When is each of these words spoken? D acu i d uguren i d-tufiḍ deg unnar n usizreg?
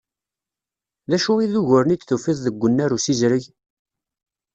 D 1.09 1.11
acu 1.15 1.33
i 1.43 1.47
d 1.51 1.53
uguren 1.59 1.93
i 1.95 1.97
d-tufiḍ 1.97 2.37
deg 2.41 2.63
unnar 2.65 2.91
n 2.91 2.95
usizreg? 2.95 3.45